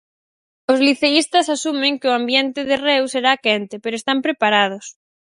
Os 0.71 0.79
liceístas 0.87 1.45
asumen 1.55 1.93
que 1.99 2.09
o 2.09 2.17
ambiente 2.19 2.61
de 2.69 2.75
Reus 2.87 3.09
será 3.15 3.33
quente, 3.45 3.75
pero 3.83 3.95
están 3.99 4.17
preparados. 4.25 4.85